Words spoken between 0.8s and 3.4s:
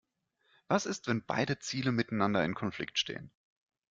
ist, wenn beide Ziele miteinander in Konflikt stehen?